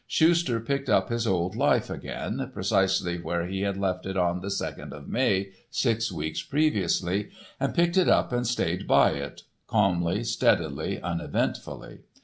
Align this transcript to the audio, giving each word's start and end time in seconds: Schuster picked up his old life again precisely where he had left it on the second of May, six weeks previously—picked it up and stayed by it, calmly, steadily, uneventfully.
Schuster 0.07 0.59
picked 0.59 0.89
up 0.89 1.09
his 1.09 1.27
old 1.27 1.55
life 1.55 1.87
again 1.87 2.49
precisely 2.55 3.19
where 3.21 3.45
he 3.45 3.61
had 3.61 3.77
left 3.77 4.07
it 4.07 4.17
on 4.17 4.41
the 4.41 4.49
second 4.49 4.93
of 4.93 5.07
May, 5.07 5.51
six 5.69 6.11
weeks 6.11 6.41
previously—picked 6.41 7.97
it 7.97 8.09
up 8.09 8.31
and 8.31 8.47
stayed 8.47 8.87
by 8.87 9.11
it, 9.11 9.43
calmly, 9.67 10.23
steadily, 10.23 10.99
uneventfully. 10.99 11.99